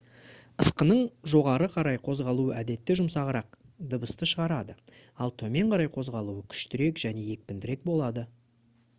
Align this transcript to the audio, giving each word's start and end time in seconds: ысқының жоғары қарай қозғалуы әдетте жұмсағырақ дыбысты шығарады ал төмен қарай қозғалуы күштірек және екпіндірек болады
ысқының 0.61 1.01
жоғары 1.33 1.65
қарай 1.73 1.97
қозғалуы 2.07 2.55
әдетте 2.61 2.95
жұмсағырақ 2.99 3.53
дыбысты 3.91 4.27
шығарады 4.31 4.75
ал 5.25 5.33
төмен 5.43 5.69
қарай 5.75 5.91
қозғалуы 5.97 6.41
күштірек 6.55 7.03
және 7.03 7.27
екпіндірек 7.35 7.85
болады 7.91 8.25